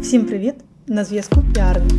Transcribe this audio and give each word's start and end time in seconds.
Всім 0.00 0.26
привіт! 0.26 0.54
На 0.86 1.04
зв'язку 1.04 1.42
Піарна. 1.54 1.90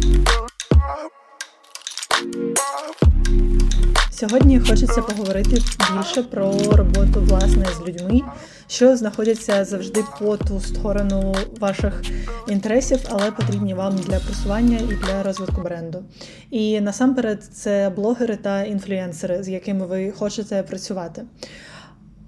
Сьогодні 4.11 4.59
хочеться 4.59 5.01
поговорити 5.01 5.61
більше 5.95 6.23
про 6.23 6.51
роботу 6.71 7.21
власне 7.21 7.65
з 7.77 7.87
людьми, 7.87 8.21
що 8.67 8.97
знаходяться 8.97 9.65
завжди 9.65 10.03
по 10.19 10.37
ту 10.37 10.59
сторону 10.59 11.35
ваших 11.59 12.01
інтересів, 12.47 12.99
але 13.09 13.31
потрібні 13.31 13.73
вам 13.73 13.95
для 13.95 14.19
просування 14.19 14.77
і 14.77 15.05
для 15.05 15.23
розвитку 15.23 15.61
бренду. 15.61 16.03
І 16.51 16.81
насамперед 16.81 17.43
це 17.43 17.91
блогери 17.95 18.35
та 18.35 18.63
інфлюенсери, 18.63 19.43
з 19.43 19.49
якими 19.49 19.85
ви 19.85 20.11
хочете 20.11 20.63
працювати. 20.63 21.23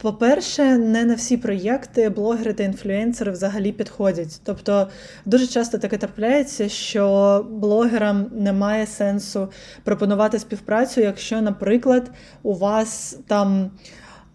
По-перше, 0.03 0.77
не 0.77 1.05
на 1.05 1.15
всі 1.15 1.37
проєкти 1.37 2.09
блогери 2.09 2.53
та 2.53 2.63
інфлюенсери 2.63 3.31
взагалі 3.31 3.71
підходять. 3.71 4.41
Тобто 4.43 4.87
дуже 5.25 5.47
часто 5.47 5.77
таке 5.77 5.97
трапляється, 5.97 6.69
що 6.69 7.45
блогерам 7.49 8.25
немає 8.31 8.87
сенсу 8.87 9.47
пропонувати 9.83 10.39
співпрацю, 10.39 11.01
якщо, 11.01 11.41
наприклад, 11.41 12.11
у 12.41 12.53
вас 12.53 13.17
там 13.27 13.71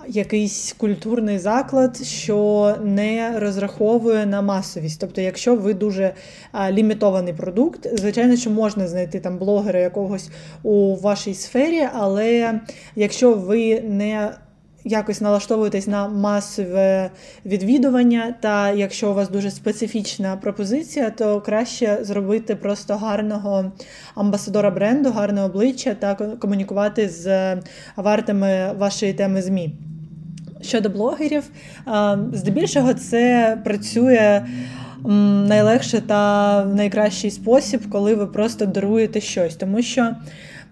якийсь 0.06 0.74
культурний 0.78 1.38
заклад, 1.38 1.96
що 2.02 2.74
не 2.84 3.38
розраховує 3.38 4.26
на 4.26 4.42
масовість. 4.42 5.00
Тобто, 5.00 5.20
якщо 5.20 5.56
ви 5.56 5.74
дуже 5.74 6.14
а, 6.52 6.72
лімітований 6.72 7.32
продукт, 7.32 7.98
звичайно, 7.98 8.36
що 8.36 8.50
можна 8.50 8.88
знайти 8.88 9.20
там 9.20 9.38
блогера 9.38 9.80
якогось 9.80 10.30
у 10.62 10.96
вашій 10.96 11.34
сфері, 11.34 11.88
але 11.94 12.60
якщо 12.96 13.34
ви 13.34 13.80
не 13.80 14.30
якось 14.84 15.20
налаштовуєтесь 15.20 15.86
на 15.86 16.08
масове 16.08 17.10
відвідування, 17.46 18.34
та 18.40 18.70
якщо 18.70 19.10
у 19.10 19.14
вас 19.14 19.30
дуже 19.30 19.50
специфічна 19.50 20.36
пропозиція, 20.36 21.10
то 21.10 21.40
краще 21.40 21.98
зробити 22.02 22.56
просто 22.56 22.96
гарного 22.96 23.72
амбасадора 24.14 24.70
бренду, 24.70 25.10
гарне 25.10 25.42
обличчя 25.42 25.94
та 25.94 26.14
комунікувати 26.14 27.08
з 27.08 27.56
вартами 27.96 28.72
вашої 28.78 29.12
теми 29.12 29.42
ЗМІ. 29.42 29.74
Щодо 30.62 30.88
блогерів, 30.88 31.44
здебільшого 32.32 32.94
це 32.94 33.58
працює. 33.64 34.46
Найлегше 35.48 36.00
та 36.00 36.64
найкращий 36.64 37.30
спосіб, 37.30 37.90
коли 37.90 38.14
ви 38.14 38.26
просто 38.26 38.66
даруєте 38.66 39.20
щось, 39.20 39.56
тому 39.56 39.82
що 39.82 40.14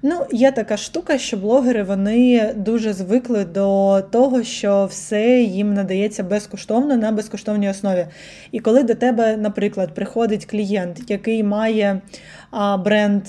Ну, 0.08 0.26
є 0.32 0.52
така 0.52 0.76
штука, 0.76 1.18
що 1.18 1.36
блогери 1.36 1.82
вони 1.82 2.52
дуже 2.56 2.92
звикли 2.92 3.44
до 3.44 4.00
того, 4.10 4.42
що 4.42 4.86
все 4.90 5.40
їм 5.40 5.74
надається 5.74 6.22
безкоштовно 6.22 6.96
на 6.96 7.12
безкоштовній 7.12 7.70
основі. 7.70 8.06
І 8.52 8.60
коли 8.60 8.82
до 8.82 8.94
тебе, 8.94 9.36
наприклад, 9.36 9.94
приходить 9.94 10.44
клієнт, 10.44 11.10
який 11.10 11.42
має 11.42 12.00
а, 12.50 12.76
бренд 12.76 13.22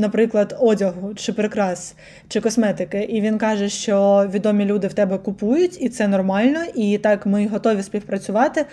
наприклад, 0.00 0.56
одягу 0.60 1.14
чи 1.14 1.32
прикрас, 1.32 1.94
чи 2.28 2.40
косметики, 2.40 3.00
і 3.02 3.20
він 3.20 3.38
каже, 3.38 3.68
що 3.68 4.26
відомі 4.32 4.64
люди 4.64 4.86
в 4.86 4.94
тебе 4.94 5.18
купують, 5.18 5.82
і 5.82 5.88
це 5.88 6.08
нормально, 6.08 6.60
і 6.74 6.98
так 6.98 7.26
ми 7.26 7.46
готові 7.46 7.82
співпрацювати 7.82 8.66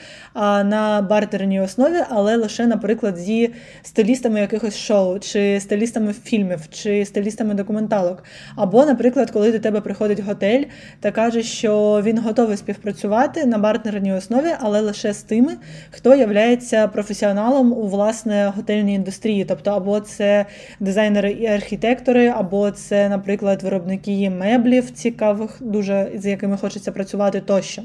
на 0.66 1.08
бартерній 1.09 1.61
основі, 1.61 1.98
але 2.09 2.36
лише, 2.36 2.67
наприклад, 2.67 3.17
зі 3.17 3.53
стилістами 3.83 4.39
якихось 4.39 4.78
шоу, 4.78 5.20
чи 5.20 5.59
стилістами 5.59 6.14
фільмів, 6.14 6.59
чи 6.72 7.05
стилістами 7.05 7.53
документалок. 7.53 8.23
Або, 8.55 8.86
наприклад, 8.86 9.31
коли 9.31 9.52
до 9.52 9.59
тебе 9.59 9.81
приходить 9.81 10.20
готель 10.20 10.64
та 11.00 11.11
каже, 11.11 11.44
що 11.44 12.02
він 12.03 12.20
готовий 12.20 12.58
співпрацювати 12.58 13.45
на 13.45 13.58
бартерній 13.58 14.14
основі, 14.14 14.50
але 14.59 14.81
лише 14.81 15.14
з 15.14 15.22
тими, 15.22 15.53
хто 15.92 16.16
являється 16.16 16.88
професіоналом 16.88 17.73
у 17.73 17.88
власне 17.88 18.53
готельній 18.55 18.94
індустрії, 18.94 19.45
тобто 19.45 19.72
або 19.72 20.00
це 20.00 20.45
дизайнер 20.80 21.17
дизайнери 21.22 21.32
і 21.32 21.48
архітектори, 21.48 22.28
або 22.28 22.72
це, 22.72 23.10
наприклад, 23.10 23.64
виробники 23.64 24.30
меблів 24.30 24.92
цікавих, 24.92 25.58
дуже 25.60 26.11
з 26.16 26.26
якими 26.26 26.58
хочеться 26.58 26.92
працювати 26.92 27.42
тощо. 27.42 27.82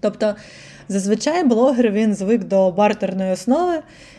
Тобто, 0.00 0.34
зазвичай 0.88 1.44
блогер 1.44 1.90
він 1.90 2.14
звик 2.14 2.44
до 2.44 2.70
бартерної 2.70 3.32
основи, 3.32 3.74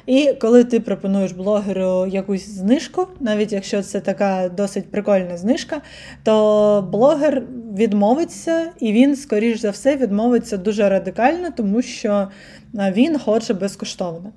і 0.05 0.33
коли 0.41 0.63
ти 0.63 0.79
пропонуєш 0.79 1.31
блогеру 1.31 2.05
якусь 2.05 2.49
знижку, 2.49 3.07
навіть 3.19 3.51
якщо 3.51 3.81
це 3.81 3.99
така 3.99 4.49
досить 4.49 4.91
прикольна 4.91 5.37
знижка, 5.37 5.81
то 6.23 6.87
блогер 6.91 7.43
відмовиться, 7.77 8.71
і 8.79 8.91
він, 8.91 9.15
скоріш 9.15 9.59
за 9.59 9.69
все, 9.69 9.95
відмовиться 9.95 10.57
дуже 10.57 10.89
радикально, 10.89 11.49
тому 11.57 11.81
що 11.81 12.27
він 12.73 13.19
хоче 13.19 13.53
безкоштовно. 13.53 14.31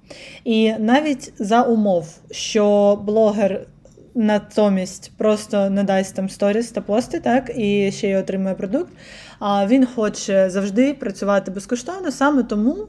І 0.44 0.72
навіть 0.78 1.33
за 1.39 1.62
умов, 1.62 2.19
що 2.31 2.99
блогер 3.06 3.66
натомість 4.20 5.12
просто 5.16 5.70
не 5.70 5.84
дасть 5.84 6.14
там 6.14 6.28
сторіс 6.28 6.70
та 6.70 6.81
пости, 6.81 7.20
так, 7.20 7.50
і 7.56 7.92
ще 7.92 8.08
й 8.08 8.14
отримує 8.14 8.54
продукт. 8.54 8.92
А 9.38 9.66
він 9.66 9.86
хоче 9.86 10.50
завжди 10.50 10.94
працювати 10.94 11.50
безкоштовно, 11.50 12.10
саме 12.10 12.42
тому. 12.42 12.88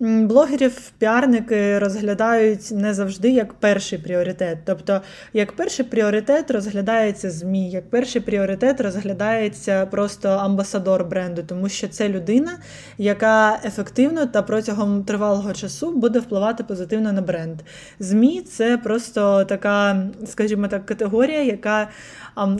Блогерів 0.00 0.90
піарники 0.98 1.78
розглядають 1.78 2.70
не 2.70 2.94
завжди 2.94 3.30
як 3.30 3.54
перший 3.54 3.98
пріоритет. 3.98 4.58
Тобто, 4.64 5.00
як 5.32 5.52
перший 5.52 5.84
пріоритет 5.84 6.50
розглядається 6.50 7.30
ЗМІ, 7.30 7.70
як 7.70 7.90
перший 7.90 8.20
пріоритет 8.20 8.80
розглядається 8.80 9.86
просто 9.86 10.28
амбасадор 10.28 11.04
бренду, 11.04 11.42
тому 11.46 11.68
що 11.68 11.88
це 11.88 12.08
людина, 12.08 12.58
яка 12.98 13.60
ефективно 13.64 14.26
та 14.26 14.42
протягом 14.42 15.04
тривалого 15.04 15.52
часу 15.52 15.90
буде 15.90 16.18
впливати 16.18 16.64
позитивно 16.64 17.12
на 17.12 17.22
бренд. 17.22 17.60
ЗМІ 17.98 18.42
це 18.42 18.78
просто 18.78 19.44
така, 19.44 20.06
скажімо 20.26 20.68
так, 20.68 20.86
категорія, 20.86 21.42
яка 21.42 21.88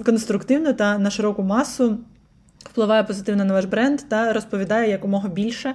конструктивно 0.04 0.72
та 0.72 0.98
на 0.98 1.10
широку 1.10 1.42
масу 1.42 1.98
впливає 2.70 3.02
позитивно 3.04 3.44
на 3.44 3.54
ваш 3.54 3.64
бренд 3.64 4.00
та 4.08 4.32
розповідає 4.32 4.90
якомога 4.90 5.28
більше 5.28 5.74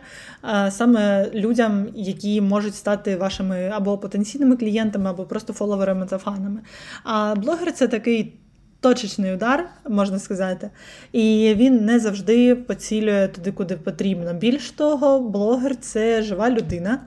саме 0.69 1.29
людям, 1.33 1.87
які 1.95 2.41
можуть 2.41 2.75
стати 2.75 3.15
вашими 3.15 3.71
або 3.75 3.97
потенційними 3.97 4.57
клієнтами, 4.57 5.09
або 5.09 5.23
просто 5.23 5.53
фоловерами 5.53 6.05
та 6.05 6.17
фанами. 6.17 6.59
А 7.03 7.35
блогер 7.35 7.73
це 7.73 7.87
такий. 7.87 8.35
Точечний 8.81 9.33
удар, 9.33 9.69
можна 9.89 10.19
сказати, 10.19 10.69
і 11.11 11.53
він 11.57 11.85
не 11.85 11.99
завжди 11.99 12.55
поцілює 12.55 13.27
туди, 13.27 13.51
куди 13.51 13.75
потрібно. 13.75 14.33
Більш 14.33 14.71
того, 14.71 15.19
блогер 15.19 15.75
це 15.75 16.21
жива 16.21 16.49
людина. 16.49 16.99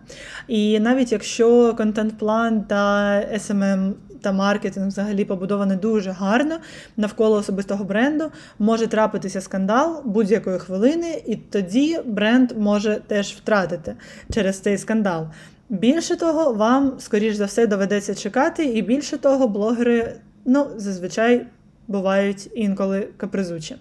І 0.48 0.80
навіть 0.80 1.12
якщо 1.12 1.74
контент-план 1.74 2.62
та 2.62 3.10
SMM 3.34 3.92
та 4.22 4.32
маркетинг 4.32 4.86
взагалі 4.86 5.24
побудований 5.24 5.76
дуже 5.76 6.10
гарно 6.10 6.58
навколо 6.96 7.36
особистого 7.36 7.84
бренду. 7.84 8.30
Може 8.58 8.86
трапитися 8.86 9.40
скандал 9.40 10.02
будь-якої 10.04 10.58
хвилини, 10.58 11.22
і 11.26 11.36
тоді 11.36 11.98
бренд 12.04 12.52
може 12.58 13.00
теж 13.06 13.32
втратити 13.32 13.94
через 14.32 14.58
цей 14.58 14.78
скандал. 14.78 15.26
Більше 15.68 16.16
того, 16.16 16.52
вам, 16.52 16.92
скоріш 16.98 17.34
за 17.34 17.44
все, 17.44 17.66
доведеться 17.66 18.14
чекати, 18.14 18.64
і 18.64 18.82
більше 18.82 19.18
того, 19.18 19.48
блогери 19.48 20.14
ну, 20.44 20.66
зазвичай 20.76 21.46
бувають 21.88 22.50
інколи 22.54 23.08
капризучі. 23.16 23.76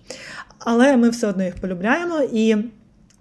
Але 0.60 0.98
ми 0.98 1.10
все 1.10 1.28
одно 1.28 1.44
їх 1.44 1.56
полюбляємо 1.56 2.20
і. 2.34 2.56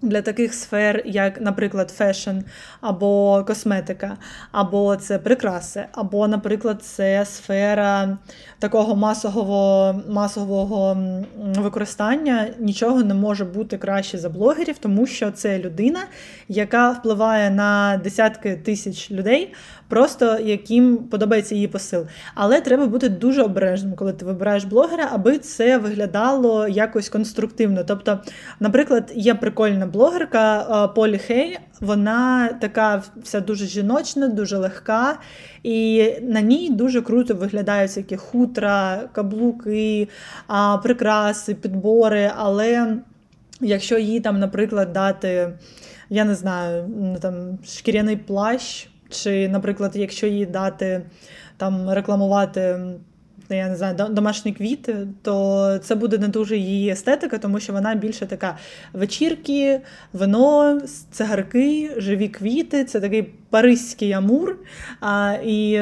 Для 0.01 0.21
таких 0.21 0.53
сфер, 0.53 1.01
як, 1.05 1.41
наприклад, 1.41 1.91
fashion, 1.91 2.37
або 2.81 3.43
косметика, 3.47 4.17
або 4.51 4.95
це 4.95 5.19
прикраси, 5.19 5.85
або, 5.91 6.27
наприклад, 6.27 6.83
це 6.83 7.25
сфера 7.25 8.17
такого 8.59 8.95
масового 8.95 9.95
масового 10.09 10.97
використання, 11.37 12.47
нічого 12.59 13.03
не 13.03 13.13
може 13.13 13.45
бути 13.45 13.77
краще 13.77 14.17
за 14.17 14.29
блогерів, 14.29 14.77
тому 14.77 15.07
що 15.07 15.31
це 15.31 15.59
людина, 15.59 15.99
яка 16.47 16.91
впливає 16.91 17.49
на 17.49 18.01
десятки 18.03 18.55
тисяч 18.55 19.11
людей, 19.11 19.53
просто 19.91 20.39
яким 20.39 20.97
подобається 20.97 21.55
її 21.55 21.67
посил. 21.67 22.07
Але 22.35 22.61
треба 22.61 22.87
бути 22.87 23.09
дуже 23.09 23.43
обережним, 23.43 23.93
коли 23.95 24.13
ти 24.13 24.25
вибираєш 24.25 24.63
блогера, 24.63 25.09
аби 25.11 25.37
це 25.37 25.77
виглядало 25.77 26.67
якось 26.67 27.09
конструктивно. 27.09 27.83
Тобто, 27.83 28.19
наприклад, 28.59 29.11
є 29.15 29.35
прикольна 29.35 29.87
блогерка 29.87 30.61
е, 30.61 30.87
Полі 30.95 31.17
Хей, 31.17 31.59
вона 31.81 32.47
така 32.47 33.03
вся 33.23 33.39
дуже 33.39 33.65
жіночна, 33.65 34.27
дуже 34.27 34.57
легка, 34.57 35.17
і 35.63 36.11
на 36.21 36.41
ній 36.41 36.69
дуже 36.69 37.01
круто 37.01 37.35
виглядають 37.35 37.89
всякі 37.89 38.17
хутра, 38.17 39.01
каблуки, 39.11 40.07
прикраси, 40.83 41.53
підбори. 41.55 42.31
Але 42.37 42.97
якщо 43.61 43.97
їй 43.97 44.19
там, 44.19 44.39
наприклад, 44.39 44.93
дати, 44.93 45.53
я 46.09 46.25
не 46.25 46.35
знаю, 46.35 46.89
ну, 46.99 47.17
там 47.19 47.59
шкіряний 47.65 48.17
плащ. 48.17 48.90
Чи, 49.11 49.49
наприклад, 49.49 49.91
якщо 49.95 50.27
їй 50.27 50.45
дати 50.45 51.01
там 51.57 51.89
рекламувати 51.89 52.79
я 53.55 53.69
не 53.69 53.75
знаю, 53.75 53.95
домашні 54.09 54.53
квіти, 54.53 55.07
то 55.21 55.79
це 55.83 55.95
буде 55.95 56.17
не 56.17 56.27
дуже 56.27 56.57
її 56.57 56.89
естетика, 56.89 57.37
тому 57.37 57.59
що 57.59 57.73
вона 57.73 57.95
більше 57.95 58.25
така 58.25 58.57
вечірки, 58.93 59.81
вино, 60.13 60.81
цигарки, 61.11 61.91
живі 61.97 62.27
квіти. 62.27 62.85
Це 62.85 62.99
такий 62.99 63.23
паризький 63.49 64.11
амур. 64.11 64.57
А, 64.99 65.37
І 65.43 65.81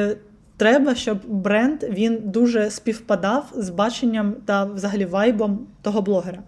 треба, 0.60 0.94
щоб 0.94 1.18
бренд 1.26 1.82
він 1.82 2.18
дуже 2.24 2.70
співпадав 2.70 3.52
з 3.54 3.70
баченням 3.70 4.34
та 4.46 4.64
взагалі 4.64 5.04
вайбом 5.04 5.66
того 5.82 6.02
блогера. 6.02 6.38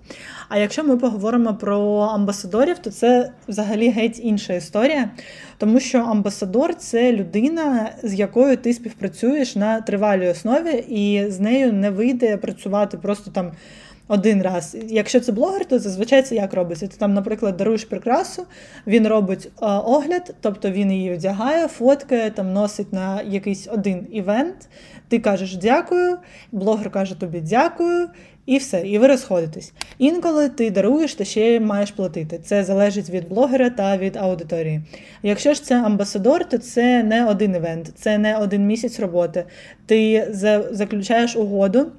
А 0.48 0.58
якщо 0.58 0.84
ми 0.84 0.96
поговоримо 0.96 1.54
про 1.54 1.98
амбасадорів, 1.98 2.78
то 2.78 2.90
це 2.90 3.32
взагалі 3.48 3.88
геть 3.88 4.20
інша 4.24 4.54
історія, 4.54 5.10
тому 5.58 5.80
що 5.80 5.98
амбасадор 5.98 6.74
це 6.74 7.12
людина, 7.12 7.90
з 8.02 8.14
якою 8.14 8.56
ти 8.56 8.74
співпрацюєш 8.74 9.56
на 9.56 9.80
тривалій 9.80 10.28
основі, 10.28 10.84
і 10.88 11.30
з 11.30 11.40
нею 11.40 11.72
не 11.72 11.90
вийде 11.90 12.36
працювати 12.36 12.98
просто 12.98 13.30
там 13.30 13.52
один 14.08 14.42
раз. 14.42 14.76
Якщо 14.88 15.20
це 15.20 15.32
блогер, 15.32 15.64
то 15.64 15.78
зазвичай 15.78 16.22
це 16.22 16.34
як 16.34 16.54
робиться. 16.54 16.86
Ти 16.86 16.96
там, 16.96 17.14
наприклад, 17.14 17.56
даруєш 17.56 17.84
прикрасу, 17.84 18.46
він 18.86 19.08
робить 19.08 19.46
е, 19.46 19.50
огляд, 19.66 20.34
тобто 20.40 20.70
він 20.70 20.92
її 20.92 21.14
одягає, 21.14 21.68
фоткає, 21.68 22.30
там 22.30 22.52
носить 22.52 22.92
на 22.92 23.22
якийсь 23.22 23.68
один 23.72 24.06
івент. 24.12 24.68
Ти 25.08 25.18
кажеш 25.18 25.56
дякую, 25.56 26.18
блогер 26.52 26.90
каже 26.90 27.20
тобі 27.20 27.40
дякую. 27.40 28.08
І 28.46 28.58
все, 28.58 28.80
і 28.80 28.98
ви 28.98 29.06
розходитесь. 29.06 29.72
Інколи 29.98 30.48
ти 30.48 30.70
даруєш, 30.70 31.14
ти 31.14 31.24
ще 31.24 31.60
маєш 31.60 31.90
платити. 31.90 32.38
Це 32.38 32.64
залежить 32.64 33.10
від 33.10 33.28
блогера 33.28 33.70
та 33.70 33.96
від 33.96 34.16
аудиторії. 34.16 34.80
Якщо 35.22 35.54
ж 35.54 35.64
це 35.64 35.82
амбасадор, 35.82 36.48
то 36.48 36.58
це 36.58 37.02
не 37.02 37.26
один 37.26 37.54
івент, 37.54 37.92
це 37.94 38.18
не 38.18 38.36
один 38.36 38.66
місяць 38.66 39.00
роботи. 39.00 39.44
Ти 39.86 40.28
заключаєш 40.70 41.36
угоду 41.36 41.92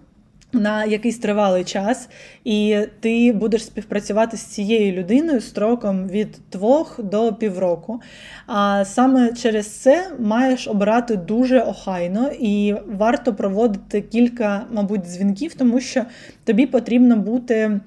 на 0.53 0.85
якийсь 0.85 1.17
тривалий 1.17 1.63
час, 1.63 2.09
і 2.43 2.77
ти 2.99 3.31
будеш 3.31 3.65
співпрацювати 3.65 4.37
з 4.37 4.41
цією 4.41 4.93
людиною 4.93 5.41
строком 5.41 6.07
від 6.07 6.37
двох 6.51 6.99
до 7.03 7.33
півроку. 7.33 8.01
А 8.47 8.85
саме 8.85 9.33
через 9.33 9.67
це 9.67 10.11
маєш 10.19 10.67
обирати 10.67 11.15
дуже 11.15 11.59
охайно 11.59 12.31
і 12.39 12.75
варто 12.87 13.33
проводити 13.33 14.01
кілька, 14.01 14.65
мабуть, 14.71 15.01
дзвінків, 15.01 15.53
тому 15.53 15.79
що 15.79 16.03
тобі 16.43 16.65
потрібно 16.65 17.15
бути 17.15 17.79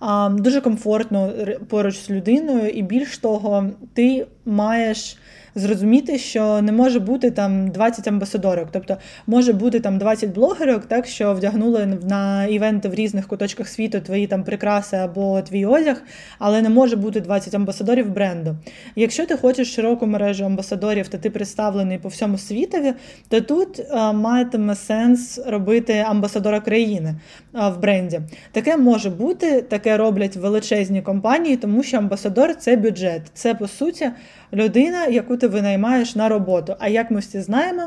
а, 0.00 0.28
дуже 0.38 0.60
комфортно 0.60 1.32
поруч 1.68 1.96
з 1.98 2.10
людиною, 2.10 2.68
і 2.68 2.82
більш 2.82 3.18
того, 3.18 3.70
ти 3.94 4.26
маєш 4.44 5.16
зрозуміти, 5.54 6.18
що 6.18 6.62
не 6.62 6.72
може 6.72 7.00
бути 7.00 7.30
там 7.30 7.68
20 7.68 8.08
амбасадорок. 8.08 8.68
Тобто 8.72 8.96
може 9.26 9.52
бути 9.52 9.80
там 9.80 9.98
20 9.98 10.30
блогерок, 10.30 10.84
так 10.84 11.06
що 11.06 11.34
вдягнули 11.34 11.98
на 12.08 12.46
івенти 12.46 12.88
в 12.88 12.94
різних 12.94 13.28
куточках 13.28 13.68
світу 13.68 14.00
твої 14.00 14.26
там 14.26 14.44
прикраси 14.44 14.96
або 14.96 15.42
твій 15.42 15.66
одяг, 15.66 16.02
але 16.38 16.62
не 16.62 16.68
може 16.68 16.96
бути 16.96 17.20
20 17.20 17.54
амбасадорів 17.54 18.10
бренду. 18.10 18.56
Якщо 18.96 19.26
ти 19.26 19.36
хочеш 19.36 19.74
широку 19.74 20.06
мережу 20.06 20.44
амбасадорів, 20.44 21.08
та 21.08 21.18
ти 21.18 21.30
представлений 21.30 21.98
по 21.98 22.08
всьому 22.08 22.38
світові, 22.38 22.92
то 23.28 23.40
тут 23.40 23.82
а, 23.90 24.12
матиме 24.12 24.74
сенс 24.74 25.40
робити 25.46 26.04
амбасадора 26.08 26.60
країни 26.60 27.14
а, 27.52 27.68
в 27.68 27.80
бренді. 27.80 28.20
Таке 28.52 28.76
може 28.76 29.10
бути, 29.10 29.62
таке 29.62 29.96
роблять 29.96 30.36
величезні 30.36 31.02
компанії, 31.02 31.56
тому 31.56 31.82
що 31.82 31.96
амбасадор 31.96 32.56
це 32.56 32.76
бюджет. 32.76 33.22
Це 33.34 33.54
по 33.54 33.68
суті 33.68 34.10
людина, 34.52 35.06
яку 35.06 35.36
ти 35.42 35.48
винаймаєш 35.48 36.16
на 36.16 36.28
роботу. 36.28 36.74
А 36.78 36.88
як 36.88 37.10
ми 37.10 37.20
всі 37.20 37.40
знаємо, 37.40 37.82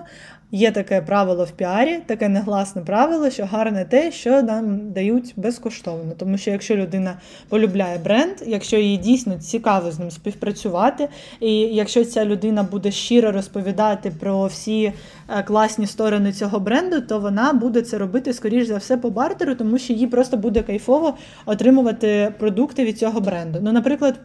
є 0.52 0.72
таке 0.72 1.02
правило 1.02 1.44
в 1.44 1.52
піарі, 1.52 2.00
таке 2.06 2.30
негласне 2.30 2.82
правило, 2.82 3.30
що 3.30 3.46
гарне 3.46 3.86
те, 3.86 4.12
що 4.12 4.42
нам 4.42 4.92
дають 4.92 5.34
безкоштовно. 5.36 6.12
Тому 6.18 6.38
що 6.38 6.52
якщо 6.52 6.76
людина 6.76 7.18
полюбляє 7.50 7.98
бренд, 7.98 8.34
якщо 8.46 8.78
їй 8.78 8.98
дійсно 8.98 9.38
цікаво 9.40 9.92
з 9.92 10.00
ним 10.00 10.12
співпрацювати, 10.12 11.08
і 11.40 11.52
якщо 11.58 12.06
ця 12.06 12.26
людина 12.26 12.64
буде 12.64 12.92
щиро 12.92 13.32
розповідати 13.32 14.12
про 14.20 14.46
всі 14.46 14.94
е, 15.30 15.44
класні 15.44 15.88
сторони 15.88 16.34
цього 16.34 16.60
бренду, 16.60 17.02
то 17.02 17.20
вона 17.20 17.54
буде 17.54 17.82
це 17.82 17.98
робити, 17.98 18.34
скоріш 18.34 18.68
за 18.68 18.78
все, 18.78 18.98
по 18.98 19.10
бартеру, 19.10 19.56
тому 19.56 19.78
що 19.78 19.94
їй 19.94 20.08
просто 20.08 20.38
буде 20.38 20.62
кайфово 20.62 21.14
отримувати 21.46 22.34
продукти 22.40 22.86
від 22.86 23.00
цього 23.00 23.22
бренду. 23.22 23.60
Ну, 23.62 23.72
наприклад. 23.72 24.16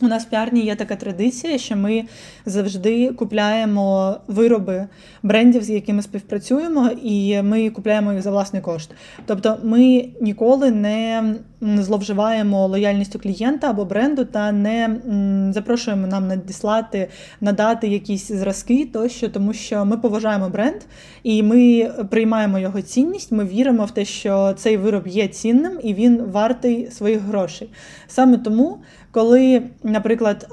У 0.00 0.06
нас 0.06 0.24
в 0.24 0.30
піарні 0.30 0.60
є 0.60 0.76
така 0.76 0.96
традиція, 0.96 1.58
що 1.58 1.76
ми 1.76 2.04
завжди 2.46 3.08
купляємо 3.08 4.16
вироби 4.26 4.86
брендів, 5.22 5.62
з 5.62 5.70
якими 5.70 6.02
співпрацюємо, 6.02 6.90
і 7.02 7.42
ми 7.42 7.70
купляємо 7.70 8.12
їх 8.12 8.22
за 8.22 8.30
власний 8.30 8.62
кошт. 8.62 8.90
Тобто 9.26 9.58
ми 9.64 10.08
ніколи 10.20 10.70
не 10.70 11.34
зловживаємо 11.64 12.66
лояльністю 12.66 13.18
клієнта 13.18 13.70
або 13.70 13.84
бренду 13.84 14.24
та 14.24 14.52
не 14.52 14.96
запрошуємо 15.54 16.06
нам 16.06 16.28
надіслати, 16.28 17.08
надати 17.40 17.88
якісь 17.88 18.28
зразки 18.28 18.88
тощо, 18.92 19.28
тому 19.28 19.52
що 19.52 19.84
ми 19.84 19.96
поважаємо 19.96 20.48
бренд 20.48 20.80
і 21.22 21.42
ми 21.42 21.90
приймаємо 22.10 22.58
його 22.58 22.82
цінність. 22.82 23.32
Ми 23.32 23.44
віримо 23.44 23.84
в 23.84 23.90
те, 23.90 24.04
що 24.04 24.54
цей 24.56 24.76
вироб 24.76 25.08
є 25.08 25.28
цінним 25.28 25.80
і 25.82 25.94
він 25.94 26.22
вартий 26.22 26.90
своїх 26.90 27.20
грошей. 27.20 27.70
Саме 28.06 28.38
тому. 28.38 28.78
Коли, 29.14 29.62
наприклад, 29.82 30.46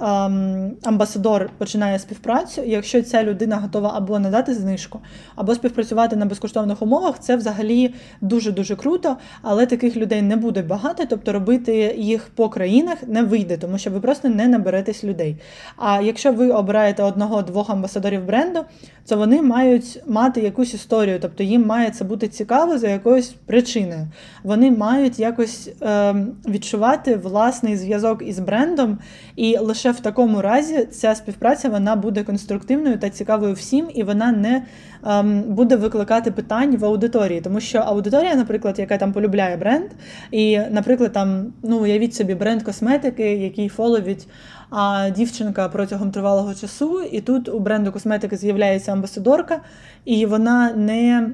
амбасадор 0.84 1.50
починає 1.58 2.00
співпрацю, 2.00 2.62
якщо 2.66 3.02
ця 3.02 3.24
людина 3.24 3.58
готова 3.58 3.94
або 3.96 4.20
надати 4.20 4.54
знижку, 4.54 5.00
або 5.36 5.56
співпрацювати 5.56 6.16
на 6.16 6.26
безкоштовних 6.26 6.82
умовах, 6.82 7.20
це 7.20 7.36
взагалі 7.36 7.94
дуже 8.22 8.52
дуже 8.52 8.76
круто, 8.76 9.18
але 9.42 9.66
таких 9.66 9.96
людей 9.96 10.22
не 10.22 10.36
буде 10.36 10.62
багато, 10.62 11.01
тобто 11.06 11.34
робити 11.34 11.96
їх 11.98 12.30
по 12.36 12.50
країнах 12.50 12.98
не 13.08 13.24
вийде, 13.24 13.58
тому 13.58 13.78
що 13.78 13.92
ви 13.92 14.00
просто 14.00 14.30
не 14.30 14.48
наберетесь 14.48 15.04
людей. 15.04 15.38
А 15.78 16.02
якщо 16.02 16.34
ви 16.34 16.50
обираєте 16.50 17.04
одного-двох 17.04 17.70
амбасадорів 17.70 18.26
бренду, 18.26 18.60
то 19.08 19.18
вони 19.18 19.42
мають 19.42 20.02
мати 20.08 20.42
якусь 20.42 20.74
історію, 20.74 21.20
тобто 21.22 21.44
їм 21.44 21.66
має 21.66 21.90
це 21.90 22.04
бути 22.04 22.28
цікаво 22.28 22.78
за 22.78 22.88
якоюсь 22.88 23.36
причиною. 23.46 24.08
Вони 24.44 24.72
мають 24.72 25.20
якось 25.20 25.70
е, 25.82 26.16
відчувати 26.48 27.16
власний 27.16 27.78
зв'язок 27.78 28.22
із 28.26 28.40
брендом, 28.40 28.98
і 29.36 29.58
лише 29.58 29.92
в 29.92 30.00
такому 30.00 30.42
разі 30.42 30.86
ця 30.86 31.16
співпраця 31.16 31.70
вона 31.70 31.96
буде 31.96 32.24
конструктивною 32.24 32.98
та 32.98 33.10
цікавою 33.10 33.54
всім, 33.54 33.90
і 33.94 34.04
вона 34.04 34.32
не 34.32 34.64
е, 35.08 35.24
буде 35.48 35.76
викликати 35.76 36.32
питань 36.32 36.78
в 36.78 36.86
аудиторії, 36.86 37.42
тому 37.42 37.60
що 37.60 37.78
аудиторія, 37.80 38.36
наприклад, 38.36 38.80
яка 38.80 38.98
там 38.98 39.14
полюбляє 39.14 39.58
бренд, 39.58 39.90
і, 40.32 40.58
наприклад, 40.58 40.81
там 41.10 41.54
ну 41.64 41.78
уявіть 41.80 42.16
собі 42.16 42.36
бренд 42.36 42.64
косметики, 42.64 43.36
який 43.36 43.70
фоловить 43.70 44.28
а 44.72 45.10
дівчинка 45.10 45.70
протягом 45.70 46.12
тривалого 46.12 46.54
часу, 46.54 47.02
і 47.02 47.22
тут 47.22 47.50
у 47.50 47.60
бренду 47.60 47.92
косметики 47.92 48.38
з'являється 48.38 48.92
амбасадорка, 48.92 49.62
і 50.06 50.26
вона 50.26 50.74
не 50.74 51.30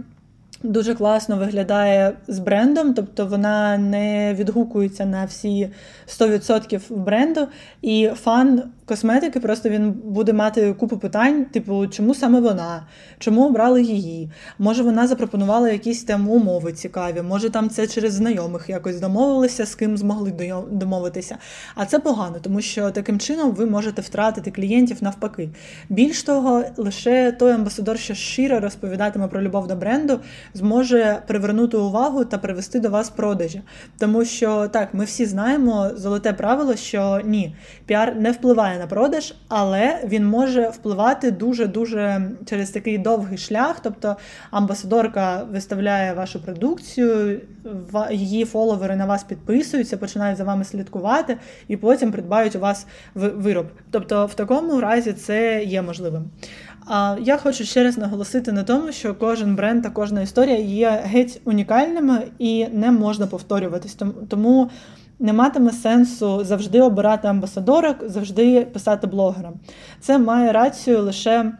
дуже 0.63 0.95
класно 0.95 1.37
виглядає 1.37 2.13
з 2.27 2.39
брендом, 2.39 2.93
тобто 2.93 3.25
вона 3.25 3.77
не 3.77 4.33
відгукується 4.33 5.05
на 5.05 5.25
всі 5.25 5.69
100% 6.07 6.93
бренду. 6.93 7.47
І 7.81 8.09
фан 8.15 8.63
косметики 8.85 9.39
просто 9.39 9.69
він 9.69 9.91
буде 9.91 10.33
мати 10.33 10.73
купу 10.73 10.97
питань, 10.97 11.45
типу, 11.45 11.87
чому 11.87 12.15
саме 12.15 12.39
вона, 12.39 12.87
чому 13.19 13.47
обрали 13.47 13.83
її? 13.83 14.31
Може, 14.59 14.83
вона 14.83 15.07
запропонувала 15.07 15.69
якісь 15.69 16.03
там 16.03 16.29
умови 16.29 16.73
цікаві, 16.73 17.21
може 17.21 17.49
там 17.49 17.69
це 17.69 17.87
через 17.87 18.13
знайомих 18.13 18.69
якось 18.69 18.99
домовилися, 18.99 19.65
з 19.65 19.75
ким 19.75 19.97
змогли 19.97 20.53
домовитися. 20.71 21.37
А 21.75 21.85
це 21.85 21.99
погано, 21.99 22.35
тому 22.41 22.61
що 22.61 22.91
таким 22.91 23.19
чином 23.19 23.51
ви 23.51 23.65
можете 23.65 24.01
втратити 24.01 24.51
клієнтів 24.51 24.97
навпаки. 25.01 25.49
Більш 25.89 26.23
того, 26.23 26.63
лише 26.77 27.31
той 27.31 27.51
амбасадор, 27.51 27.99
що 27.99 28.13
щиро 28.13 28.59
розповідатиме 28.59 29.27
про 29.27 29.41
любов 29.41 29.67
до 29.67 29.75
бренду, 29.75 30.19
зможе 30.53 31.21
привернути 31.27 31.77
увагу 31.77 32.25
та 32.25 32.37
привести 32.37 32.79
до 32.79 32.89
вас 32.89 33.09
продажі. 33.09 33.61
Тому 33.99 34.25
що 34.25 34.67
так, 34.67 34.93
ми 34.93 35.05
всі 35.05 35.25
знаємо 35.25 35.89
золоте 35.95 36.33
правило, 36.33 36.75
що 36.75 37.21
ні, 37.25 37.55
піар 37.85 38.15
не 38.15 38.31
впливає 38.31 38.79
на 38.79 38.87
продаж, 38.87 39.33
але 39.47 40.01
він 40.07 40.25
може 40.25 40.69
впливати 40.69 41.31
дуже-дуже 41.31 42.31
через 42.45 42.69
такий 42.69 42.97
довгий 42.97 43.37
шлях. 43.37 43.79
Тобто 43.83 44.15
амбасадорка 44.51 45.43
виставляє 45.51 46.13
вашу 46.13 46.43
продукцію, 46.43 47.41
її 48.11 48.45
фоловери 48.45 48.95
на 48.95 49.05
вас 49.05 49.23
підписуються, 49.23 49.97
починають 49.97 50.37
за 50.37 50.43
вами 50.43 50.63
слідкувати 50.63 51.37
і 51.67 51.77
потім 51.77 52.11
придбають 52.11 52.55
у 52.55 52.59
вас 52.59 52.87
вироб. 53.15 53.67
Тобто, 53.91 54.25
в 54.25 54.33
такому 54.33 54.81
разі 54.81 55.13
це 55.13 55.63
є 55.63 55.81
можливим. 55.81 56.29
А 56.89 57.17
я 57.21 57.37
хочу 57.37 57.65
ще 57.65 57.83
раз 57.83 57.97
наголосити 57.97 58.51
на 58.51 58.63
тому, 58.63 58.91
що 58.91 59.15
кожен 59.15 59.55
бренд 59.55 59.83
та 59.83 59.89
кожна 59.89 60.21
історія 60.21 60.57
є 60.57 61.01
геть 61.05 61.41
унікальними 61.45 62.27
і 62.39 62.67
не 62.67 62.91
можна 62.91 63.27
повторюватись. 63.27 63.97
Тому 64.29 64.69
не 65.19 65.33
матиме 65.33 65.71
сенсу 65.71 66.43
завжди 66.43 66.81
обирати 66.81 67.27
амбасадорок, 67.27 68.09
завжди 68.09 68.65
писати 68.65 69.07
блогерам. 69.07 69.53
Це 69.99 70.17
має 70.17 70.51
рацію 70.51 71.01
лише 71.01 71.51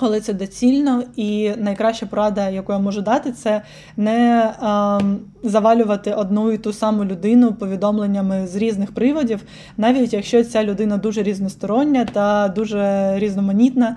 коли 0.00 0.20
це 0.20 0.34
доцільно, 0.34 1.02
і 1.16 1.50
найкраща 1.58 2.06
порада, 2.06 2.48
яку 2.48 2.72
я 2.72 2.78
можу 2.78 3.00
дати, 3.00 3.32
це 3.32 3.62
не 3.96 4.50
ем, 4.62 5.18
завалювати 5.42 6.12
одну 6.12 6.52
і 6.52 6.58
ту 6.58 6.72
саму 6.72 7.04
людину 7.04 7.52
повідомленнями 7.54 8.46
з 8.46 8.56
різних 8.56 8.94
приводів, 8.94 9.42
навіть 9.76 10.12
якщо 10.12 10.44
ця 10.44 10.64
людина 10.64 10.96
дуже 10.96 11.22
різностороння 11.22 12.04
та 12.04 12.48
дуже 12.48 13.12
різноманітна. 13.18 13.96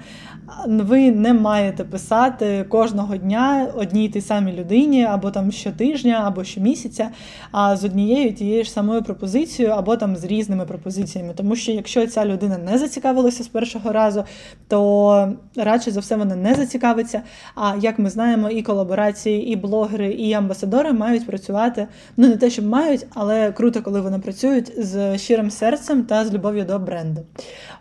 Ви 0.68 1.12
не 1.12 1.34
маєте 1.34 1.84
писати 1.84 2.66
кожного 2.70 3.18
дня 3.18 3.68
одній 3.76 4.10
тій 4.10 4.22
самій 4.22 4.54
людині, 4.54 5.04
або 5.04 5.32
там 5.32 5.52
щотижня, 5.52 6.24
або 6.26 6.44
щомісяця, 6.44 7.10
а 7.52 7.76
з 7.76 7.86
однією 7.86 8.34
тією 8.34 8.64
ж 8.64 8.72
самою 8.72 9.04
пропозицією, 9.04 9.74
або 9.74 9.98
там 9.98 10.16
з 10.16 10.24
різними 10.24 10.66
пропозиціями. 10.66 11.34
Тому 11.36 11.56
що 11.56 11.72
якщо 11.72 12.08
ця 12.08 12.26
людина 12.26 12.58
не 12.58 12.78
зацікавилася 12.78 13.44
з 13.44 13.48
першого 13.48 13.92
разу, 13.92 14.24
то 14.68 15.34
радше 15.56 15.92
за 15.94 16.00
все 16.00 16.16
вона 16.16 16.36
не 16.36 16.56
зацікавиться. 16.56 17.22
А 17.56 17.76
як 17.80 18.00
ми 18.00 18.10
знаємо, 18.10 18.50
і 18.50 18.64
колаборації, 18.64 19.48
і 19.48 19.56
блогери, 19.56 20.12
і 20.12 20.34
амбасадори 20.34 20.94
мають 20.94 21.28
працювати. 21.28 21.88
Ну 22.18 22.28
не 22.28 22.38
те, 22.38 22.50
що 22.50 22.62
мають, 22.62 23.06
але 23.14 23.52
круто, 23.52 23.82
коли 23.82 24.02
вони 24.02 24.20
працюють 24.20 24.72
з 24.78 25.18
щирим 25.18 25.52
серцем 25.52 26.04
та 26.04 26.26
з 26.26 26.34
любов'ю 26.34 26.64
до 26.64 26.80
бренду. 26.80 27.22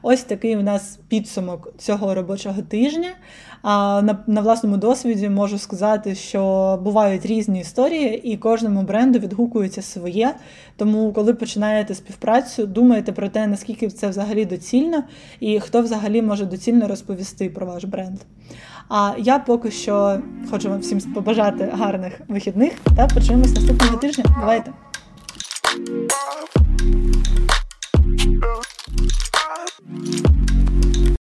Ось 0.02 0.22
такий 0.22 0.56
у 0.56 0.62
нас 0.62 0.98
підсумок 1.08 1.74
цього 1.78 2.14
робочого 2.14 2.62
тижня. 2.62 3.08
А 3.62 4.02
на, 4.02 4.24
на 4.26 4.40
власному 4.40 4.76
досвіді 4.76 5.28
можу 5.28 5.58
сказати, 5.58 6.14
що 6.14 6.78
бувають 6.82 7.26
різні 7.26 7.60
історії, 7.60 8.32
і 8.32 8.36
кожному 8.36 8.82
бренду 8.82 9.18
відгукується 9.18 9.82
своє. 9.82 10.34
Тому, 10.76 11.12
коли 11.12 11.34
починаєте 11.34 11.94
співпрацю, 11.94 12.66
думайте 12.66 13.12
про 13.12 13.28
те, 13.28 13.46
наскільки 13.46 13.88
це 13.88 14.08
взагалі 14.08 14.44
доцільно, 14.44 15.04
і 15.40 15.60
хто 15.60 15.82
взагалі 15.82 16.22
може 16.22 16.46
доцільно 16.46 16.88
розповісти 16.88 17.50
про 17.50 17.66
ваш 17.66 17.84
бренд. 17.84 18.18
А 18.88 19.12
я 19.18 19.38
поки 19.38 19.70
що 19.70 20.20
хочу 20.50 20.70
вам 20.70 20.80
всім 20.80 21.00
побажати 21.00 21.72
гарних 21.72 22.20
вихідних 22.28 22.72
та 22.96 23.06
почуємось 23.06 23.54
наступного 23.54 23.96
тижня. 23.96 24.24
Бувайте! 24.40 24.72